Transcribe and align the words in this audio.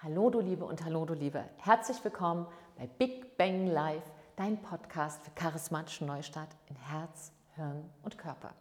Hallo 0.00 0.30
du 0.30 0.38
Liebe 0.38 0.64
und 0.64 0.84
hallo 0.84 1.04
du 1.04 1.12
Liebe. 1.12 1.42
Herzlich 1.56 2.04
willkommen 2.04 2.46
bei 2.76 2.86
Big 2.86 3.36
Bang 3.36 3.66
Live, 3.66 4.04
dein 4.36 4.62
Podcast 4.62 5.20
für 5.24 5.32
charismatischen 5.32 6.06
Neustart 6.06 6.50
in 6.68 6.76
Herz, 6.76 7.32
Hirn 7.56 7.90
und 8.04 8.16
Körper. 8.16 8.54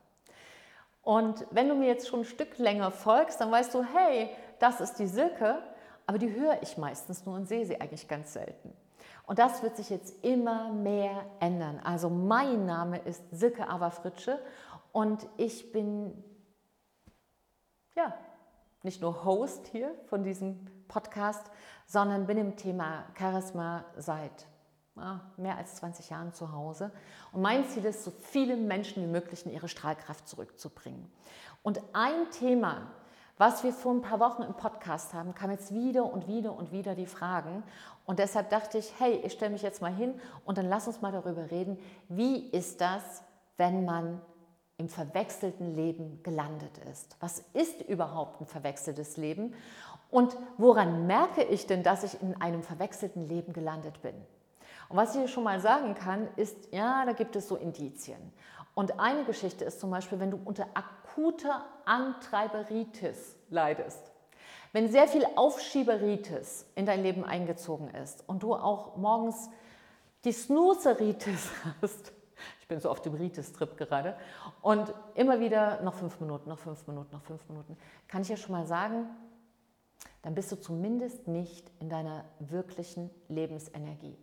Und 1.03 1.45
wenn 1.51 1.69
du 1.69 1.75
mir 1.75 1.85
jetzt 1.85 2.07
schon 2.07 2.21
ein 2.21 2.25
Stück 2.25 2.57
länger 2.57 2.89
folgst, 2.89 3.39
dann 3.39 3.51
weißt 3.51 3.71
du, 3.75 3.83
hey, 3.83 4.31
das 4.57 4.81
ist 4.81 4.95
die 4.95 5.05
Silke, 5.05 5.61
aber 6.07 6.17
die 6.17 6.33
höre 6.33 6.59
ich 6.63 6.75
meistens 6.79 7.23
nur 7.27 7.35
und 7.35 7.47
sehe 7.47 7.67
sie 7.67 7.79
eigentlich 7.79 8.07
ganz 8.07 8.33
selten. 8.33 8.73
Und 9.27 9.37
das 9.37 9.61
wird 9.61 9.77
sich 9.77 9.91
jetzt 9.91 10.25
immer 10.25 10.73
mehr 10.73 11.23
ändern. 11.39 11.79
Also 11.83 12.09
mein 12.09 12.65
Name 12.65 12.97
ist 12.97 13.21
Silke 13.29 13.69
Aberfritsche 13.69 14.39
und 14.91 15.27
ich 15.37 15.71
bin 15.71 16.23
ja 17.95 18.11
nicht 18.81 19.03
nur 19.03 19.23
Host 19.23 19.67
hier 19.67 19.93
von 20.07 20.23
diesem 20.23 20.65
Podcast, 20.87 21.45
sondern 21.85 22.27
bin 22.27 22.37
im 22.37 22.55
Thema 22.55 23.05
Charisma 23.17 23.85
seit 23.95 24.47
mehr 25.37 25.57
als 25.57 25.75
20 25.75 26.09
Jahren 26.09 26.33
zu 26.33 26.51
Hause. 26.51 26.91
Und 27.31 27.41
mein 27.41 27.65
Ziel 27.65 27.85
ist, 27.85 28.03
so 28.03 28.11
viele 28.11 28.57
Menschen 28.57 29.03
wie 29.03 29.07
möglich 29.07 29.45
in 29.45 29.51
ihre 29.51 29.69
Strahlkraft 29.69 30.27
zurückzubringen. 30.27 31.11
Und 31.61 31.81
ein 31.93 32.31
Thema, 32.31 32.87
was 33.37 33.63
wir 33.63 33.71
vor 33.71 33.93
ein 33.93 34.01
paar 34.01 34.19
Wochen 34.19 34.41
im 34.41 34.55
Podcast 34.55 35.13
haben, 35.13 35.35
kam 35.35 35.51
jetzt 35.51 35.71
wieder 35.73 36.11
und 36.11 36.27
wieder 36.27 36.53
und 36.53 36.71
wieder 36.71 36.95
die 36.95 37.05
Fragen. 37.05 37.63
Und 38.05 38.19
deshalb 38.19 38.49
dachte 38.49 38.79
ich, 38.79 38.91
hey, 38.97 39.21
ich 39.23 39.33
stelle 39.33 39.51
mich 39.51 39.61
jetzt 39.61 39.81
mal 39.81 39.93
hin 39.93 40.19
und 40.45 40.57
dann 40.57 40.67
lass 40.67 40.87
uns 40.87 41.01
mal 41.01 41.11
darüber 41.11 41.51
reden, 41.51 41.77
wie 42.09 42.49
ist 42.49 42.81
das, 42.81 43.21
wenn 43.57 43.85
man 43.85 44.21
im 44.77 44.89
verwechselten 44.89 45.75
Leben 45.75 46.21
gelandet 46.23 46.77
ist. 46.89 47.17
Was 47.19 47.43
ist 47.53 47.81
überhaupt 47.81 48.41
ein 48.41 48.45
verwechseltes 48.47 49.17
Leben? 49.17 49.53
Und 50.09 50.37
woran 50.57 51.05
merke 51.07 51.43
ich 51.43 51.67
denn, 51.67 51.83
dass 51.83 52.03
ich 52.03 52.21
in 52.21 52.39
einem 52.41 52.63
verwechselten 52.63 53.27
Leben 53.27 53.53
gelandet 53.53 54.01
bin? 54.01 54.15
Und 54.89 54.95
was 54.95 55.13
ich 55.13 55.19
hier 55.19 55.27
schon 55.27 55.43
mal 55.43 55.59
sagen 55.59 55.95
kann, 55.95 56.27
ist, 56.37 56.71
ja, 56.71 57.05
da 57.05 57.11
gibt 57.11 57.35
es 57.35 57.47
so 57.47 57.57
Indizien. 57.57 58.31
Und 58.73 58.99
eine 58.99 59.25
Geschichte 59.25 59.65
ist 59.65 59.79
zum 59.79 59.91
Beispiel, 59.91 60.19
wenn 60.19 60.31
du 60.31 60.39
unter 60.45 60.67
akuter 60.73 61.65
Antreiberitis 61.85 63.35
leidest. 63.49 64.11
Wenn 64.71 64.91
sehr 64.91 65.07
viel 65.07 65.25
Aufschieberitis 65.35 66.65
in 66.75 66.85
dein 66.85 67.01
Leben 67.01 67.25
eingezogen 67.25 67.89
ist 67.89 68.23
und 68.27 68.43
du 68.43 68.53
auch 68.53 68.95
morgens 68.97 69.49
die 70.23 70.31
Snoozeritis 70.31 71.49
hast, 71.81 72.13
ich 72.61 72.67
bin 72.67 72.79
so 72.79 72.89
auf 72.89 73.01
dem 73.01 73.15
Ritis-Trip 73.15 73.77
gerade. 73.77 74.15
Und 74.61 74.93
immer 75.15 75.39
wieder 75.39 75.81
noch 75.81 75.95
fünf 75.95 76.19
Minuten, 76.19 76.49
noch 76.49 76.59
fünf 76.59 76.85
Minuten, 76.85 77.15
noch 77.15 77.23
fünf 77.23 77.47
Minuten. 77.49 77.77
Kann 78.07 78.21
ich 78.21 78.29
ja 78.29 78.37
schon 78.37 78.51
mal 78.51 78.67
sagen, 78.67 79.07
dann 80.27 80.35
bist 80.35 80.51
du 80.51 80.57
zumindest 80.57 81.29
nicht 81.29 81.71
in 81.79 81.87
deiner 81.87 82.25
wirklichen 82.39 83.09
Lebensenergie. 83.29 84.17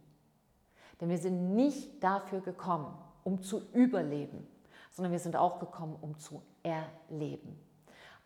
Denn 1.00 1.08
wir 1.08 1.16
sind 1.16 1.54
nicht 1.54 2.04
dafür 2.04 2.42
gekommen, 2.42 2.94
um 3.22 3.42
zu 3.42 3.62
überleben, 3.72 4.46
sondern 4.90 5.12
wir 5.12 5.18
sind 5.18 5.34
auch 5.34 5.60
gekommen, 5.60 5.96
um 6.02 6.18
zu 6.18 6.42
erleben. 6.62 7.58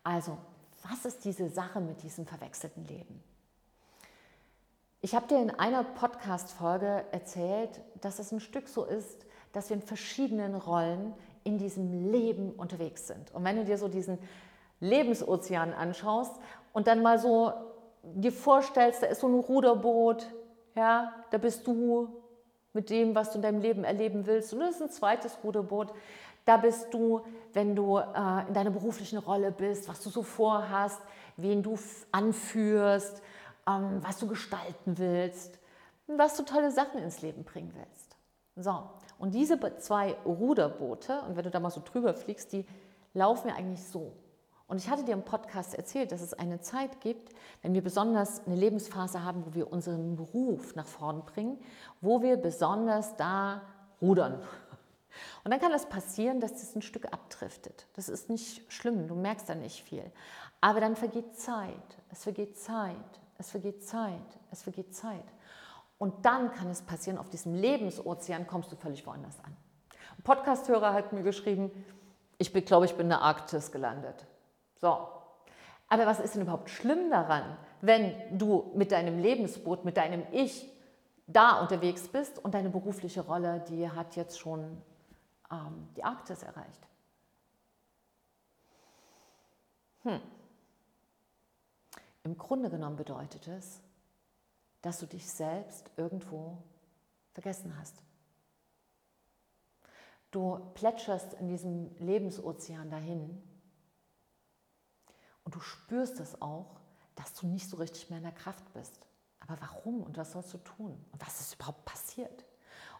Also, 0.03 0.37
was 0.83 1.05
ist 1.05 1.23
diese 1.23 1.47
Sache 1.47 1.79
mit 1.79 2.03
diesem 2.03 2.25
verwechselten 2.25 2.83
Leben? 2.83 3.23
Ich 4.99 5.15
habe 5.15 5.27
dir 5.27 5.41
in 5.41 5.49
einer 5.49 5.85
Podcast-Folge 5.85 7.05
erzählt, 7.13 7.79
dass 8.01 8.19
es 8.19 8.33
ein 8.33 8.41
Stück 8.41 8.67
so 8.67 8.83
ist, 8.83 9.25
dass 9.53 9.69
wir 9.69 9.77
in 9.77 9.83
verschiedenen 9.83 10.55
Rollen 10.55 11.13
in 11.45 11.57
diesem 11.57 12.11
Leben 12.11 12.51
unterwegs 12.51 13.07
sind. 13.07 13.33
Und 13.33 13.45
wenn 13.45 13.55
du 13.55 13.63
dir 13.63 13.77
so 13.77 13.87
diesen 13.87 14.19
Lebensozean 14.81 15.73
anschaust 15.73 16.35
und 16.73 16.87
dann 16.87 17.01
mal 17.01 17.19
so 17.19 17.53
dir 18.03 18.31
vorstellst, 18.31 19.03
da 19.03 19.07
ist 19.07 19.21
so 19.21 19.27
ein 19.27 19.35
Ruderboot, 19.35 20.25
ja, 20.75 21.13
da 21.31 21.37
bist 21.37 21.65
du 21.67 22.09
mit 22.73 22.89
dem, 22.89 23.15
was 23.15 23.31
du 23.31 23.37
in 23.37 23.41
deinem 23.41 23.61
Leben 23.61 23.83
erleben 23.83 24.25
willst. 24.25 24.53
Und 24.53 24.59
das 24.59 24.75
ist 24.75 24.81
ein 24.81 24.89
zweites 24.89 25.37
Ruderboot. 25.43 25.91
Da 26.45 26.57
bist 26.57 26.93
du, 26.93 27.21
wenn 27.53 27.75
du 27.75 27.97
äh, 27.97 28.47
in 28.47 28.53
deiner 28.53 28.69
beruflichen 28.71 29.17
Rolle 29.17 29.51
bist, 29.51 29.87
was 29.87 30.01
du 30.01 30.09
so 30.09 30.23
vorhast, 30.23 31.01
wen 31.37 31.63
du 31.63 31.77
anführst, 32.11 33.21
ähm, 33.67 33.99
was 34.01 34.17
du 34.19 34.27
gestalten 34.27 34.97
willst, 34.97 35.59
was 36.07 36.35
du 36.37 36.43
tolle 36.43 36.71
Sachen 36.71 37.01
ins 37.01 37.21
Leben 37.21 37.43
bringen 37.43 37.73
willst. 37.75 38.15
So, 38.55 38.83
und 39.19 39.35
diese 39.35 39.59
zwei 39.77 40.13
Ruderboote, 40.25 41.21
und 41.27 41.35
wenn 41.35 41.43
du 41.43 41.51
da 41.51 41.59
mal 41.59 41.69
so 41.69 41.81
drüber 41.83 42.13
fliegst, 42.13 42.51
die 42.53 42.65
laufen 43.13 43.49
ja 43.49 43.55
eigentlich 43.55 43.85
so. 43.85 44.13
Und 44.69 44.77
ich 44.77 44.87
hatte 44.87 45.03
dir 45.03 45.13
im 45.13 45.23
Podcast 45.23 45.73
erzählt, 45.73 46.11
dass 46.11 46.21
es 46.21 46.35
eine 46.35 46.61
Zeit 46.61 47.01
gibt, 47.01 47.33
wenn 47.63 47.73
wir 47.73 47.81
besonders 47.83 48.45
eine 48.45 48.55
Lebensphase 48.55 49.23
haben, 49.23 49.43
wo 49.47 49.55
wir 49.55 49.73
unseren 49.73 50.15
Beruf 50.15 50.75
nach 50.75 50.85
vorn 50.85 51.25
bringen, 51.25 51.57
wo 52.01 52.21
wir 52.21 52.37
besonders 52.37 53.15
da 53.17 53.63
rudern. 53.99 54.35
Und 55.43 55.51
dann 55.51 55.59
kann 55.59 55.71
das 55.71 55.89
passieren, 55.89 56.39
dass 56.39 56.53
das 56.53 56.75
ein 56.75 56.83
Stück 56.83 57.11
abdriftet. 57.11 57.87
Das 57.95 58.09
ist 58.09 58.29
nicht 58.29 58.71
schlimm, 58.71 59.07
du 59.07 59.15
merkst 59.15 59.49
da 59.49 59.55
nicht 59.55 59.83
viel. 59.83 60.03
Aber 60.61 60.79
dann 60.79 60.95
vergeht 60.95 61.35
Zeit, 61.35 61.97
es 62.11 62.21
vergeht 62.21 62.55
Zeit, 62.55 62.95
es 63.39 63.49
vergeht 63.49 63.83
Zeit, 63.83 64.39
es 64.51 64.61
vergeht 64.61 64.95
Zeit. 64.95 65.25
Und 65.97 66.27
dann 66.27 66.51
kann 66.51 66.69
es 66.69 66.83
passieren, 66.83 67.17
auf 67.17 67.31
diesem 67.31 67.55
Lebensozean 67.55 68.45
kommst 68.45 68.71
du 68.71 68.75
völlig 68.75 69.03
woanders 69.07 69.39
an. 69.43 69.57
Ein 70.15 70.23
Podcasthörer 70.23 70.93
hat 70.93 71.11
mir 71.11 71.23
geschrieben, 71.23 71.71
ich 72.37 72.53
glaube, 72.53 72.85
ich 72.85 72.93
bin 72.93 73.07
in 73.07 73.09
der 73.09 73.21
Arktis 73.21 73.71
gelandet. 73.71 74.27
So. 74.79 75.07
Aber 75.87 76.05
was 76.05 76.19
ist 76.19 76.35
denn 76.35 76.43
überhaupt 76.43 76.69
schlimm 76.69 77.09
daran, 77.09 77.57
wenn 77.81 78.37
du 78.37 78.71
mit 78.75 78.91
deinem 78.91 79.19
Lebensboot, 79.19 79.85
mit 79.85 79.97
deinem 79.97 80.23
Ich 80.31 80.69
da 81.27 81.59
unterwegs 81.61 82.07
bist 82.07 82.43
und 82.43 82.53
deine 82.53 82.69
berufliche 82.69 83.21
Rolle, 83.21 83.63
die 83.69 83.89
hat 83.89 84.15
jetzt 84.15 84.39
schon 84.39 84.81
ähm, 85.51 85.89
die 85.95 86.03
Arktis 86.03 86.43
erreicht? 86.43 86.87
Hm. 90.03 90.21
Im 92.23 92.37
Grunde 92.37 92.69
genommen 92.69 92.95
bedeutet 92.95 93.47
es, 93.47 93.81
dass 94.81 94.99
du 94.99 95.07
dich 95.07 95.27
selbst 95.27 95.89
irgendwo 95.97 96.57
vergessen 97.33 97.75
hast. 97.79 98.01
Du 100.31 100.59
plätscherst 100.75 101.33
in 101.33 101.47
diesem 101.47 101.95
Lebensozean 101.97 102.91
dahin 102.91 103.41
und 105.49 105.55
du 105.55 105.61
spürst 105.61 106.19
es 106.19 106.39
auch, 106.43 106.67
dass 107.15 107.33
du 107.33 107.47
nicht 107.47 107.67
so 107.67 107.77
richtig 107.77 108.11
mehr 108.11 108.19
in 108.19 108.23
der 108.23 108.33
Kraft 108.33 108.71
bist. 108.75 108.99
Aber 109.39 109.59
warum 109.59 110.03
und 110.03 110.15
was 110.15 110.33
sollst 110.33 110.53
du 110.53 110.59
tun? 110.59 111.03
Und 111.11 111.25
was 111.25 111.39
ist 111.39 111.55
überhaupt 111.55 111.85
passiert? 111.85 112.45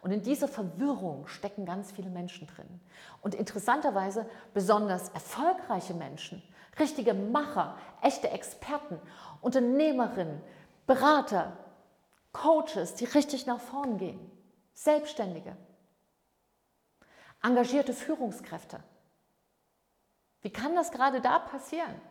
Und 0.01 0.09
in 0.09 0.23
dieser 0.23 0.47
Verwirrung 0.47 1.27
stecken 1.27 1.67
ganz 1.67 1.91
viele 1.91 2.09
Menschen 2.09 2.47
drin. 2.47 2.81
Und 3.21 3.35
interessanterweise 3.35 4.27
besonders 4.55 5.09
erfolgreiche 5.09 5.93
Menschen, 5.93 6.41
richtige 6.79 7.13
Macher, 7.13 7.77
echte 8.01 8.31
Experten, 8.31 8.99
Unternehmerinnen, 9.41 10.41
Berater, 10.87 11.55
Coaches, 12.33 12.95
die 12.95 13.05
richtig 13.05 13.45
nach 13.45 13.59
vorn 13.59 13.99
gehen, 13.99 14.19
Selbstständige, 14.73 15.55
engagierte 17.43 17.93
Führungskräfte. 17.93 18.83
Wie 20.41 20.49
kann 20.49 20.73
das 20.73 20.91
gerade 20.91 21.21
da 21.21 21.37
passieren? 21.37 22.01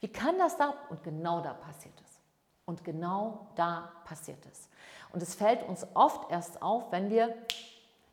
Wie 0.00 0.08
kann 0.08 0.38
das 0.38 0.56
da? 0.56 0.74
Und 0.90 1.02
genau 1.02 1.40
da 1.40 1.54
passiert 1.54 1.94
es. 2.00 2.20
Und 2.64 2.84
genau 2.84 3.48
da 3.56 3.92
passiert 4.04 4.44
es. 4.46 4.68
Und 5.12 5.22
es 5.22 5.34
fällt 5.34 5.66
uns 5.66 5.86
oft 5.94 6.30
erst 6.30 6.62
auf, 6.62 6.92
wenn 6.92 7.10
wir 7.10 7.34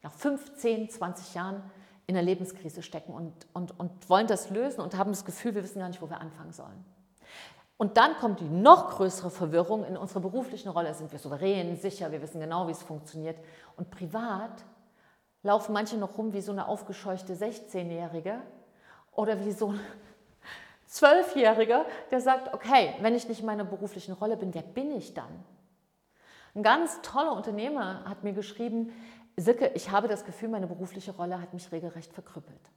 nach 0.02 0.14
15, 0.14 0.90
20 0.90 1.34
Jahren 1.34 1.62
in 2.08 2.16
einer 2.16 2.26
Lebenskrise 2.26 2.84
stecken 2.84 3.14
und, 3.14 3.34
und, 3.54 3.80
und 3.80 4.10
wollen 4.10 4.28
das 4.28 4.50
lösen 4.50 4.82
und 4.82 4.96
haben 4.98 5.12
das 5.12 5.26
Gefühl, 5.26 5.56
wir 5.56 5.64
wissen 5.64 5.80
gar 5.80 5.88
nicht, 5.88 6.02
wo 6.02 6.10
wir 6.10 6.22
anfangen 6.22 6.54
sollen. 6.54 6.86
Und 7.78 7.98
dann 7.98 8.16
kommt 8.16 8.40
die 8.40 8.48
noch 8.48 8.92
größere 8.92 9.30
Verwirrung. 9.30 9.84
In 9.84 9.98
unserer 9.98 10.22
beruflichen 10.22 10.70
Rolle 10.70 10.94
sind 10.94 11.12
wir 11.12 11.20
souverän, 11.20 11.76
sicher, 11.76 12.12
wir 12.12 12.22
wissen 12.22 12.40
genau, 12.40 12.68
wie 12.68 12.72
es 12.72 12.82
funktioniert. 12.82 13.38
Und 13.76 13.92
privat 13.92 14.64
laufen 15.44 15.74
manche 15.74 15.98
noch 15.98 16.18
rum 16.18 16.32
wie 16.32 16.42
so 16.42 16.52
eine 16.52 16.68
aufgescheuchte 16.68 17.36
16-Jährige 17.36 18.40
oder 19.12 19.44
wie 19.44 19.52
so 19.52 19.74
Zwölfjähriger, 20.88 21.86
der 22.12 22.22
sagt, 22.22 22.54
okay, 22.54 22.96
wenn 23.02 23.16
ich 23.16 23.28
nicht 23.28 23.40
in 23.40 23.46
meiner 23.46 23.66
beruflichen 23.66 24.14
Rolle 24.14 24.38
bin, 24.38 24.54
wer 24.54 24.62
bin 24.62 24.92
ich 24.92 25.14
dann? 25.14 25.44
Ein 26.54 26.64
ganz 26.64 27.02
toller 27.02 27.34
Unternehmer 27.34 28.06
hat 28.06 28.24
mir 28.24 28.34
geschrieben, 28.34 28.94
Sicke, 29.38 29.68
ich 29.76 29.92
habe 29.92 30.08
das 30.08 30.24
Gefühl, 30.24 30.50
meine 30.50 30.68
berufliche 30.68 31.12
Rolle 31.12 31.42
hat 31.42 31.54
mich 31.54 31.72
regelrecht 31.72 32.14
verkrüppelt. 32.14 32.72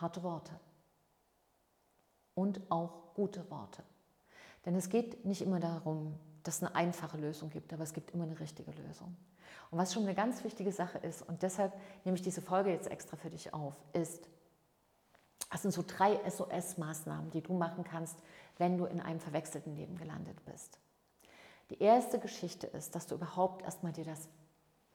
Harte 0.00 0.22
Worte 0.22 0.52
und 2.34 2.60
auch 2.70 3.14
gute 3.14 3.48
Worte. 3.50 3.82
Denn 4.64 4.74
es 4.74 4.88
geht 4.88 5.24
nicht 5.24 5.42
immer 5.42 5.60
darum, 5.60 6.18
dass 6.42 6.56
es 6.56 6.62
eine 6.62 6.74
einfache 6.74 7.18
Lösung 7.18 7.50
gibt, 7.50 7.72
aber 7.72 7.82
es 7.82 7.92
gibt 7.92 8.12
immer 8.12 8.24
eine 8.24 8.38
richtige 8.40 8.70
Lösung. 8.70 9.14
Und 9.70 9.78
was 9.78 9.92
schon 9.92 10.04
eine 10.04 10.14
ganz 10.14 10.44
wichtige 10.44 10.72
Sache 10.72 10.98
ist, 10.98 11.22
und 11.22 11.42
deshalb 11.42 11.72
nehme 12.04 12.16
ich 12.16 12.22
diese 12.22 12.42
Folge 12.42 12.70
jetzt 12.70 12.90
extra 12.90 13.16
für 13.16 13.30
dich 13.30 13.52
auf, 13.52 13.74
ist, 13.92 14.28
Das 15.54 15.62
sind 15.62 15.70
so 15.70 15.84
drei 15.86 16.18
SOS-Maßnahmen, 16.28 17.30
die 17.30 17.40
du 17.40 17.52
machen 17.52 17.84
kannst, 17.84 18.18
wenn 18.58 18.76
du 18.76 18.86
in 18.86 19.00
einem 19.00 19.20
verwechselten 19.20 19.76
Leben 19.76 19.96
gelandet 19.96 20.44
bist. 20.44 20.80
Die 21.70 21.80
erste 21.80 22.18
Geschichte 22.18 22.66
ist, 22.66 22.96
dass 22.96 23.06
du 23.06 23.14
überhaupt 23.14 23.62
erstmal 23.62 23.92
dir 23.92 24.04
das 24.04 24.26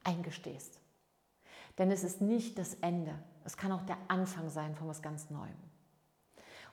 eingestehst. 0.04 0.78
Denn 1.78 1.90
es 1.90 2.04
ist 2.04 2.20
nicht 2.20 2.58
das 2.58 2.74
Ende. 2.74 3.14
Es 3.46 3.56
kann 3.56 3.72
auch 3.72 3.86
der 3.86 3.96
Anfang 4.08 4.50
sein 4.50 4.74
von 4.74 4.86
was 4.86 5.00
ganz 5.00 5.30
Neuem. 5.30 5.56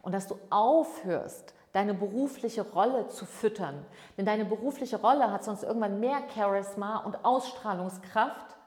Und 0.02 0.12
dass 0.12 0.28
du 0.28 0.38
aufhörst, 0.50 1.54
deine 1.72 1.94
berufliche 1.94 2.64
Rolle 2.64 3.08
zu 3.08 3.26
füttern. 3.26 3.86
Denn 4.18 4.26
deine 4.26 4.44
berufliche 4.44 5.00
Rolle 5.00 5.32
hat 5.32 5.46
sonst 5.46 5.64
irgendwann 5.64 6.02
mehr 6.02 6.24
Charisma 6.36 6.98
und 6.98 7.24
Ausstrahlungskraft 7.24 8.58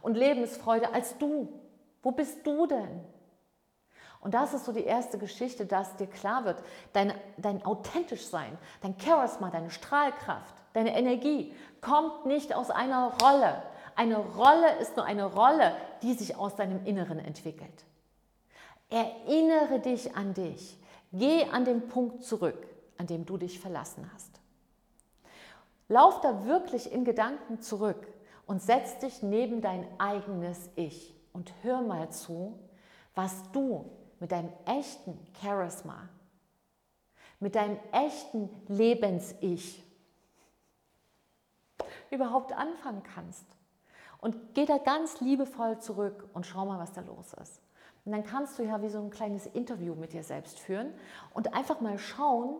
und 0.00 0.16
Lebensfreude 0.16 0.92
als 0.92 1.16
du. 1.18 1.60
Wo 2.02 2.10
bist 2.10 2.44
du 2.44 2.66
denn? 2.66 3.13
Und 4.24 4.32
das 4.32 4.54
ist 4.54 4.64
so 4.64 4.72
die 4.72 4.84
erste 4.84 5.18
Geschichte, 5.18 5.66
dass 5.66 5.96
dir 5.96 6.06
klar 6.06 6.46
wird, 6.46 6.56
dein, 6.94 7.12
dein 7.36 7.64
authentisch 7.64 8.26
Sein, 8.26 8.56
dein 8.80 8.98
Charisma, 8.98 9.50
deine 9.50 9.70
Strahlkraft, 9.70 10.54
deine 10.72 10.96
Energie 10.96 11.54
kommt 11.82 12.24
nicht 12.24 12.54
aus 12.54 12.70
einer 12.70 13.12
Rolle. 13.22 13.62
Eine 13.96 14.16
Rolle 14.16 14.78
ist 14.80 14.96
nur 14.96 15.04
eine 15.04 15.26
Rolle, 15.26 15.76
die 16.02 16.14
sich 16.14 16.36
aus 16.36 16.56
deinem 16.56 16.86
Inneren 16.86 17.18
entwickelt. 17.18 17.84
Erinnere 18.88 19.80
dich 19.80 20.16
an 20.16 20.32
dich. 20.32 20.78
Geh 21.12 21.44
an 21.50 21.66
den 21.66 21.86
Punkt 21.88 22.24
zurück, 22.24 22.66
an 22.96 23.06
dem 23.06 23.26
du 23.26 23.36
dich 23.36 23.60
verlassen 23.60 24.10
hast. 24.14 24.40
Lauf 25.88 26.22
da 26.22 26.46
wirklich 26.46 26.90
in 26.90 27.04
Gedanken 27.04 27.60
zurück 27.60 28.08
und 28.46 28.62
setz 28.62 28.98
dich 29.00 29.22
neben 29.22 29.60
dein 29.60 29.86
eigenes 30.00 30.70
Ich 30.76 31.14
und 31.34 31.52
hör 31.62 31.82
mal 31.82 32.08
zu, 32.08 32.58
was 33.14 33.52
du 33.52 33.90
mit 34.20 34.32
deinem 34.32 34.52
echten 34.64 35.18
Charisma, 35.40 36.08
mit 37.40 37.54
deinem 37.54 37.78
echten 37.92 38.48
Lebens-Ich 38.68 39.82
überhaupt 42.10 42.52
anfangen 42.52 43.02
kannst. 43.02 43.46
Und 44.20 44.54
geh 44.54 44.64
da 44.64 44.78
ganz 44.78 45.20
liebevoll 45.20 45.78
zurück 45.78 46.28
und 46.32 46.46
schau 46.46 46.64
mal, 46.64 46.78
was 46.78 46.92
da 46.92 47.02
los 47.02 47.34
ist. 47.34 47.60
Und 48.04 48.12
dann 48.12 48.24
kannst 48.24 48.58
du 48.58 48.62
ja 48.62 48.82
wie 48.82 48.88
so 48.88 48.98
ein 48.98 49.10
kleines 49.10 49.46
Interview 49.46 49.94
mit 49.94 50.12
dir 50.12 50.22
selbst 50.22 50.58
führen 50.58 50.92
und 51.32 51.54
einfach 51.54 51.80
mal 51.80 51.98
schauen, 51.98 52.56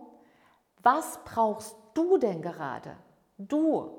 was 0.82 1.20
brauchst 1.24 1.76
du 1.94 2.18
denn 2.18 2.42
gerade? 2.42 2.96
Du, 3.38 3.90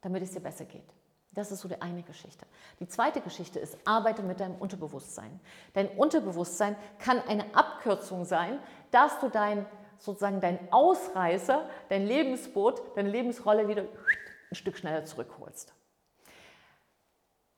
damit 0.00 0.22
es 0.22 0.32
dir 0.32 0.40
besser 0.40 0.64
geht. 0.64 0.94
Das 1.32 1.52
ist 1.52 1.60
so 1.60 1.68
die 1.68 1.80
eine 1.80 2.02
Geschichte. 2.02 2.44
Die 2.80 2.88
zweite 2.88 3.20
Geschichte 3.20 3.60
ist, 3.60 3.78
arbeite 3.84 4.22
mit 4.22 4.40
deinem 4.40 4.56
Unterbewusstsein. 4.56 5.38
Dein 5.74 5.88
Unterbewusstsein 5.88 6.76
kann 6.98 7.20
eine 7.28 7.54
Abkürzung 7.54 8.24
sein, 8.24 8.58
dass 8.90 9.20
du 9.20 9.28
dein, 9.28 9.64
sozusagen 9.98 10.40
dein 10.40 10.72
Ausreißer, 10.72 11.68
dein 11.88 12.06
Lebensboot, 12.06 12.96
deine 12.96 13.10
Lebensrolle 13.10 13.68
wieder 13.68 13.82
ein 13.82 14.54
Stück 14.54 14.76
schneller 14.76 15.04
zurückholst. 15.04 15.72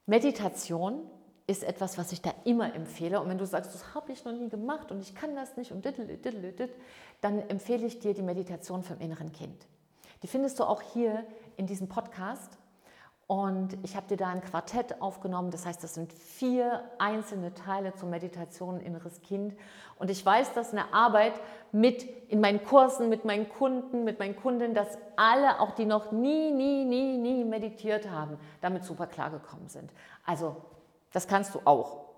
Meditation 0.04 1.08
ist 1.46 1.64
etwas, 1.64 1.96
was 1.96 2.12
ich 2.12 2.20
da 2.20 2.32
immer 2.44 2.74
empfehle. 2.74 3.20
Und 3.20 3.28
wenn 3.28 3.38
du 3.38 3.46
sagst, 3.46 3.74
das 3.74 3.94
habe 3.94 4.12
ich 4.12 4.24
noch 4.24 4.32
nie 4.32 4.48
gemacht 4.48 4.90
und 4.90 5.00
ich 5.00 5.14
kann 5.14 5.34
das 5.34 5.56
nicht 5.56 5.72
und 5.72 5.84
diddle, 5.84 6.06
diddle, 6.06 6.52
diddle, 6.52 6.74
dann 7.20 7.38
empfehle 7.48 7.86
ich 7.86 7.98
dir 7.98 8.12
die 8.12 8.22
Meditation 8.22 8.82
vom 8.82 8.98
inneren 9.00 9.32
Kind. 9.32 9.66
Die 10.22 10.26
findest 10.26 10.60
du 10.60 10.64
auch 10.64 10.82
hier 10.82 11.26
in 11.56 11.66
diesem 11.66 11.88
Podcast. 11.88 12.58
Und 13.32 13.79
ich 13.82 13.96
habe 13.96 14.06
dir 14.08 14.19
da 14.19 14.29
ein 14.29 14.43
Quartett 14.43 15.00
aufgenommen, 15.00 15.50
das 15.50 15.64
heißt, 15.64 15.82
das 15.82 15.94
sind 15.94 16.12
vier 16.12 16.84
einzelne 16.99 17.55
Teile 17.55 17.94
zur 17.94 18.11
Meditation 18.11 18.79
Inneres 18.79 19.23
Kind. 19.23 19.56
Und 19.99 20.11
ich 20.11 20.26
weiß, 20.26 20.52
dass 20.52 20.73
eine 20.73 20.93
Arbeit 20.93 21.32
mit 21.73 22.02
in 22.29 22.43
meinen 22.43 22.62
Kursen, 22.62 23.08
mit 23.08 23.25
meinen 23.25 23.49
Kunden, 23.49 24.05
mit 24.05 24.19
meinen 24.19 24.37
Kunden, 24.37 24.75
dass 24.75 24.99
alle, 25.17 25.61
auch 25.61 25.70
die 25.70 25.87
noch 25.87 26.12
nie, 26.12 26.50
nie, 26.50 26.84
nie, 26.84 27.17
nie 27.17 27.43
meditiert 27.44 28.11
haben, 28.11 28.37
damit 28.61 28.84
super 28.84 29.06
klar 29.06 29.31
gekommen 29.31 29.67
sind. 29.67 29.90
Also, 30.26 30.56
das 31.11 31.26
kannst 31.26 31.55
du 31.55 31.62
auch. 31.64 32.11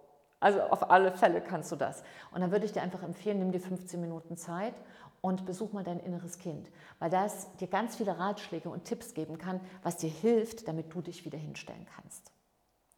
Also 0.45 0.61
auf 0.61 0.91
alle 0.91 1.11
Fälle 1.11 1.41
kannst 1.41 1.73
du 1.73 1.77
das. 1.77 2.03
Und 2.31 2.43
dann 2.43 2.53
würde 2.53 2.67
ich 2.67 2.73
dir 2.73 2.83
einfach 2.83 3.03
empfehlen, 3.03 3.39
nimm 3.39 3.51
dir 3.51 3.61
15 3.61 3.99
Minuten 3.99 4.37
Zeit 4.37 4.75
und 5.23 5.47
besuch 5.47 5.73
mal 5.73 5.85
dein 5.85 6.01
inneres 6.01 6.39
Kind, 6.39 6.71
weil 6.99 7.09
das 7.09 7.51
dir 7.57 7.67
ganz 7.67 7.97
viele 7.97 8.19
Ratschläge 8.19 8.69
und 8.69 8.85
Tipps 8.85 9.15
geben 9.15 9.39
kann, 9.39 9.59
was 9.83 9.97
dir 9.97 10.11
hilft, 10.11 10.69
damit 10.69 10.93
du 10.93 11.01
dich 11.01 11.25
wieder 11.25 11.39
hinstellen 11.39 11.87
kannst. 11.97 12.31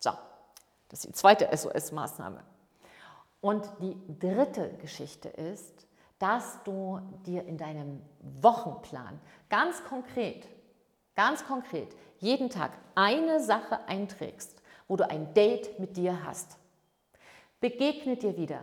So, 0.01 0.11
das 0.89 1.05
ist 1.05 1.07
die 1.07 1.13
zweite 1.13 1.57
SOS-Maßnahme. 1.57 2.43
Und 3.41 3.71
die 3.81 3.97
dritte 4.19 4.71
Geschichte 4.79 5.29
ist, 5.29 5.87
dass 6.19 6.61
du 6.65 6.99
dir 7.27 7.45
in 7.45 7.59
deinem 7.59 8.03
Wochenplan 8.41 9.21
ganz 9.49 9.85
konkret, 9.85 10.49
ganz 11.15 11.47
konkret 11.47 11.95
jeden 12.19 12.51
Tag 12.51 12.73
eine 12.97 13.41
Sache 13.41 13.87
einträgst, 13.87 14.61
wo 14.89 14.97
du 14.97 15.09
ein 15.09 15.33
Date 15.33 15.79
mit 15.79 15.97
dir 15.97 16.25
hast. 16.25 16.59
Begegne 17.69 18.17
dir 18.17 18.37
wieder, 18.37 18.61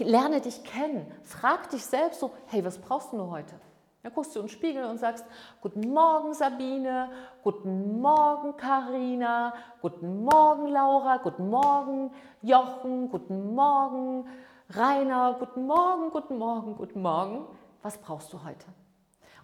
Lerne 0.00 0.40
dich 0.40 0.64
kennen. 0.64 1.06
Frag 1.22 1.70
dich 1.70 1.84
selbst 1.84 2.18
so, 2.18 2.32
hey, 2.46 2.64
was 2.64 2.78
brauchst 2.78 3.12
du 3.12 3.16
nur 3.16 3.30
heute? 3.30 3.54
Dann 4.02 4.12
guckst 4.12 4.34
du 4.34 4.40
in 4.40 4.46
den 4.46 4.50
Spiegel 4.50 4.84
und 4.86 4.98
sagst, 4.98 5.24
guten 5.60 5.92
Morgen 5.92 6.34
Sabine, 6.34 7.10
guten 7.44 8.00
Morgen 8.00 8.56
Karina, 8.56 9.54
guten 9.80 10.24
Morgen 10.24 10.66
Laura, 10.66 11.18
guten 11.18 11.48
Morgen 11.48 12.10
Jochen, 12.42 13.08
guten 13.08 13.54
Morgen 13.54 14.26
Rainer, 14.70 15.36
guten 15.38 15.64
Morgen, 15.64 16.10
guten 16.10 16.38
Morgen, 16.38 16.74
guten 16.74 17.00
Morgen. 17.00 17.46
Was 17.82 17.98
brauchst 17.98 18.32
du 18.32 18.42
heute? 18.42 18.66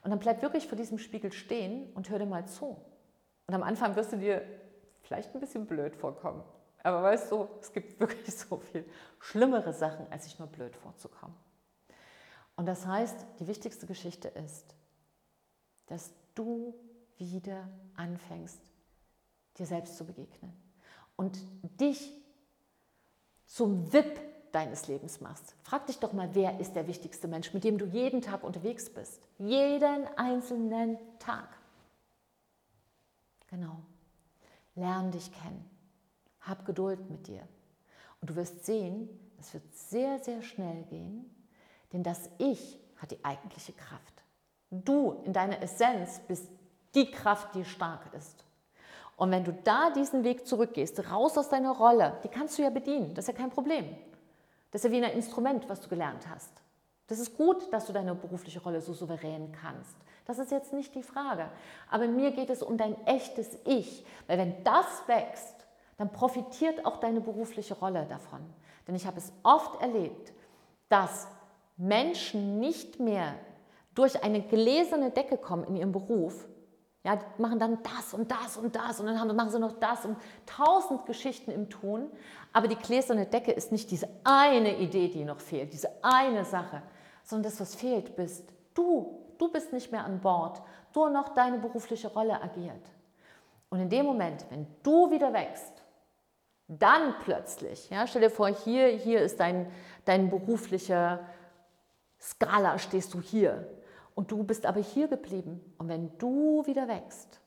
Und 0.02 0.10
dann 0.10 0.18
bleib 0.18 0.42
wirklich 0.42 0.66
vor 0.66 0.76
diesem 0.76 0.98
Spiegel 0.98 1.30
stehen 1.30 1.92
und 1.94 2.10
hör 2.10 2.18
dir 2.18 2.26
mal 2.26 2.46
zu. 2.46 2.76
Und 3.46 3.54
am 3.54 3.62
Anfang 3.62 3.94
wirst 3.94 4.12
du 4.12 4.16
dir 4.16 4.42
vielleicht 5.02 5.32
ein 5.32 5.40
bisschen 5.40 5.66
blöd 5.66 5.94
vorkommen. 5.94 6.42
Aber 6.82 7.02
weißt 7.02 7.30
du, 7.30 7.48
es 7.60 7.72
gibt 7.72 8.00
wirklich 8.00 8.34
so 8.36 8.58
viel 8.58 8.84
schlimmere 9.18 9.72
Sachen, 9.72 10.10
als 10.10 10.24
sich 10.24 10.38
nur 10.38 10.48
blöd 10.48 10.76
vorzukommen. 10.76 11.36
Und 12.56 12.66
das 12.66 12.86
heißt, 12.86 13.26
die 13.38 13.46
wichtigste 13.46 13.86
Geschichte 13.86 14.28
ist, 14.28 14.74
dass 15.86 16.12
du 16.34 16.74
wieder 17.16 17.68
anfängst, 17.96 18.60
dir 19.58 19.66
selbst 19.66 19.96
zu 19.96 20.04
begegnen 20.04 20.52
und 21.16 21.38
dich 21.62 22.12
zum 23.46 23.92
VIP 23.92 24.20
deines 24.52 24.88
Lebens 24.88 25.20
machst. 25.20 25.54
Frag 25.62 25.86
dich 25.86 25.98
doch 25.98 26.12
mal, 26.12 26.34
wer 26.34 26.58
ist 26.60 26.74
der 26.74 26.86
wichtigste 26.86 27.28
Mensch, 27.28 27.52
mit 27.52 27.64
dem 27.64 27.78
du 27.78 27.86
jeden 27.86 28.22
Tag 28.22 28.42
unterwegs 28.42 28.90
bist? 28.90 29.20
Jeden 29.38 30.06
einzelnen 30.16 30.98
Tag. 31.18 31.48
Genau. 33.48 33.80
Lern 34.74 35.10
dich 35.10 35.32
kennen. 35.32 35.68
Hab 36.50 36.66
Geduld 36.66 37.08
mit 37.08 37.26
dir. 37.26 37.42
Und 38.20 38.30
du 38.30 38.36
wirst 38.36 38.66
sehen, 38.66 39.08
es 39.38 39.54
wird 39.54 39.62
sehr, 39.74 40.18
sehr 40.18 40.42
schnell 40.42 40.82
gehen, 40.84 41.34
denn 41.92 42.02
das 42.02 42.28
Ich 42.38 42.78
hat 42.98 43.10
die 43.10 43.24
eigentliche 43.24 43.72
Kraft. 43.72 44.22
Du 44.70 45.22
in 45.24 45.32
deiner 45.32 45.62
Essenz 45.62 46.20
bist 46.28 46.48
die 46.94 47.10
Kraft, 47.10 47.54
die 47.54 47.64
stark 47.64 48.12
ist. 48.14 48.44
Und 49.16 49.30
wenn 49.30 49.44
du 49.44 49.52
da 49.52 49.90
diesen 49.90 50.24
Weg 50.24 50.46
zurückgehst, 50.46 51.10
raus 51.10 51.36
aus 51.36 51.48
deiner 51.48 51.72
Rolle, 51.72 52.18
die 52.24 52.28
kannst 52.28 52.58
du 52.58 52.62
ja 52.62 52.70
bedienen, 52.70 53.14
das 53.14 53.24
ist 53.28 53.34
ja 53.34 53.38
kein 53.38 53.50
Problem. 53.50 53.84
Das 54.70 54.84
ist 54.84 54.90
ja 54.90 54.96
wie 54.96 55.04
ein 55.04 55.12
Instrument, 55.12 55.68
was 55.68 55.80
du 55.80 55.88
gelernt 55.88 56.28
hast. 56.28 56.52
Das 57.06 57.18
ist 57.18 57.36
gut, 57.36 57.72
dass 57.72 57.86
du 57.86 57.92
deine 57.92 58.14
berufliche 58.14 58.62
Rolle 58.62 58.80
so 58.80 58.92
souverän 58.92 59.52
kannst. 59.52 59.96
Das 60.26 60.38
ist 60.38 60.52
jetzt 60.52 60.72
nicht 60.72 60.94
die 60.94 61.02
Frage. 61.02 61.50
Aber 61.90 62.06
mir 62.06 62.30
geht 62.30 62.50
es 62.50 62.62
um 62.62 62.76
dein 62.76 62.96
echtes 63.04 63.58
Ich. 63.64 64.06
Weil 64.28 64.38
wenn 64.38 64.62
das 64.62 64.86
wächst, 65.08 65.59
dann 66.00 66.10
profitiert 66.12 66.86
auch 66.86 66.96
deine 66.96 67.20
berufliche 67.20 67.74
Rolle 67.74 68.06
davon. 68.08 68.40
Denn 68.88 68.94
ich 68.94 69.06
habe 69.06 69.18
es 69.18 69.34
oft 69.42 69.82
erlebt, 69.82 70.32
dass 70.88 71.28
Menschen 71.76 72.58
nicht 72.58 72.98
mehr 72.98 73.34
durch 73.94 74.24
eine 74.24 74.40
gläserne 74.40 75.10
Decke 75.10 75.36
kommen 75.36 75.64
in 75.64 75.76
ihrem 75.76 75.92
Beruf. 75.92 76.48
Ja, 77.04 77.16
die 77.16 77.42
machen 77.42 77.58
dann 77.58 77.82
das 77.82 78.14
und 78.14 78.30
das 78.30 78.56
und 78.56 78.76
das 78.76 78.98
und 78.98 79.08
dann 79.08 79.36
machen 79.36 79.50
sie 79.50 79.58
noch 79.58 79.78
das 79.78 80.06
und 80.06 80.16
tausend 80.46 81.04
Geschichten 81.04 81.50
im 81.50 81.68
Tun. 81.68 82.10
Aber 82.54 82.66
die 82.66 82.76
gläserne 82.76 83.26
Decke 83.26 83.52
ist 83.52 83.70
nicht 83.70 83.90
diese 83.90 84.08
eine 84.24 84.78
Idee, 84.78 85.08
die 85.08 85.26
noch 85.26 85.40
fehlt, 85.40 85.74
diese 85.74 85.90
eine 86.00 86.46
Sache, 86.46 86.80
sondern 87.24 87.50
das, 87.50 87.60
was 87.60 87.74
fehlt, 87.74 88.16
bist 88.16 88.54
du. 88.72 89.20
Du 89.36 89.52
bist 89.52 89.74
nicht 89.74 89.92
mehr 89.92 90.06
an 90.06 90.18
Bord. 90.22 90.62
Nur 90.94 91.10
noch 91.10 91.34
deine 91.34 91.58
berufliche 91.58 92.08
Rolle 92.08 92.40
agiert. 92.40 92.90
Und 93.68 93.80
in 93.80 93.90
dem 93.90 94.06
Moment, 94.06 94.46
wenn 94.48 94.66
du 94.82 95.10
wieder 95.10 95.30
wächst, 95.34 95.79
dann 96.78 97.18
plötzlich, 97.20 97.90
ja, 97.90 98.06
stell 98.06 98.22
dir 98.22 98.30
vor, 98.30 98.48
hier, 98.48 98.88
hier 98.88 99.22
ist 99.22 99.40
dein, 99.40 99.70
dein 100.04 100.30
beruflicher 100.30 101.20
Skala, 102.20 102.78
stehst 102.78 103.12
du 103.14 103.20
hier 103.20 103.66
und 104.14 104.30
du 104.30 104.44
bist 104.44 104.66
aber 104.66 104.80
hier 104.80 105.08
geblieben. 105.08 105.60
Und 105.78 105.88
wenn 105.88 106.16
du 106.18 106.64
wieder 106.66 106.86
wächst, 106.86 107.40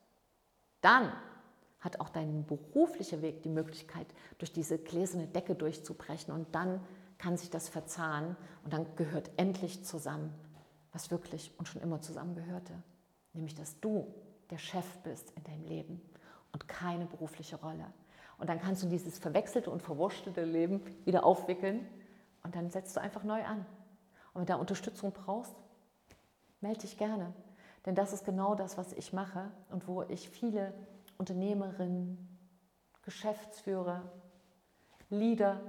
dann 0.82 1.13
hat 1.80 2.00
auch 2.00 2.10
dein 2.10 2.46
beruflicher 2.46 3.22
Weg 3.22 3.44
die 3.44 3.50
Möglichkeit, 3.50 4.08
durch 4.38 4.51
diese 4.51 4.77
gläserne 4.77 5.27
Decke 5.27 5.56
durchzubrechen 5.56 6.34
und 6.34 6.53
dann 6.56 6.82
kann 7.18 7.38
sich 7.38 7.50
das 7.50 7.70
verzahnen 7.70 8.36
und 8.63 8.74
dann 8.74 8.86
gehört 8.96 9.32
endlich 9.38 9.86
zusammen, 9.86 10.34
was 10.92 11.12
wirklich 11.12 11.51
und 11.58 11.68
schon 11.68 11.82
immer 11.82 12.01
zusammengehörte. 12.01 12.74
Nämlich, 13.34 13.56
dass 13.56 13.80
du 13.80 14.13
der 14.50 14.58
Chef 14.58 14.86
bist 15.03 15.32
in 15.32 15.44
deinem 15.44 15.65
Leben 15.65 16.01
und 16.51 16.68
keine 16.68 17.06
berufliche 17.06 17.56
Rolle. 17.58 17.86
Und 18.38 18.50
dann 18.50 18.60
kannst 18.60 18.84
du 18.84 18.88
dieses 18.88 19.20
verwechselte 19.20 19.70
und 19.70 19.82
verwurstelte 19.82 20.44
Leben 20.44 20.82
wieder 21.06 21.25
aufwickeln 21.25 21.88
und 22.44 22.56
dann 22.56 22.70
setzt 22.70 22.96
du 22.96 23.02
einfach 23.02 23.24
neu 23.24 23.44
an. 23.44 23.66
Und 24.34 24.42
wenn 24.42 24.46
du 24.46 24.54
da 24.54 24.56
Unterstützung 24.56 25.12
brauchst, 25.12 25.56
melde 26.62 26.82
dich 26.82 26.98
gerne. 26.98 27.34
Denn 27.86 27.96
das 27.96 28.13
ist 28.13 28.25
genau 28.25 28.56
das, 28.56 28.78
was 28.78 28.94
ich 28.94 29.13
mache 29.13 29.52
und 29.70 29.88
wo 29.88 30.04
ich 30.04 30.30
viele 30.30 30.74
Unternehmerinnen, 31.18 32.18
Geschäftsführer, 33.04 34.04
Leader, 35.10 35.62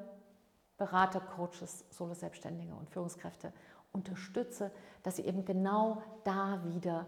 Berater, 0.77 1.21
Coaches, 1.21 1.85
Solo-Selbstständige 1.91 2.75
und 2.75 2.91
Führungskräfte 2.91 3.53
unterstütze, 3.93 4.71
dass 5.03 5.17
sie 5.17 5.25
eben 5.25 5.45
genau 5.45 6.03
da 6.25 6.63
wieder 6.65 7.07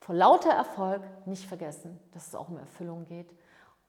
vor 0.00 0.14
lauter 0.14 0.52
Erfolg 0.52 1.02
nicht 1.26 1.46
vergessen, 1.46 1.98
dass 2.12 2.28
es 2.28 2.34
auch 2.34 2.48
um 2.48 2.56
Erfüllung 2.56 3.04
geht 3.04 3.34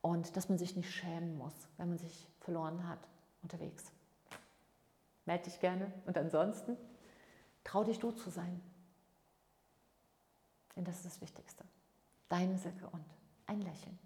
und 0.02 0.36
dass 0.36 0.50
man 0.50 0.58
sich 0.58 0.76
nicht 0.76 0.92
schämen 0.92 1.38
muss, 1.38 1.54
wenn 1.78 1.90
man 1.90 1.98
sich 1.98 2.28
verloren 2.40 2.88
hat 2.88 3.00
unterwegs. 3.44 3.92
Melde 5.26 5.46
dich 5.46 5.60
gerne 5.60 5.92
und 6.06 6.18
ansonsten 6.18 6.78
trau 7.64 7.84
dich 7.84 8.00
du 8.00 8.12
zu 8.12 8.30
sein. 8.30 8.62
Denn 10.76 10.86
das 10.86 10.98
ist 10.98 11.06
das 11.06 11.22
Wichtigste. 11.22 11.64
Deine 12.30 12.58
Silke 12.58 12.88
und 12.88 13.06
ein 13.46 13.62
Lächeln. 13.62 14.00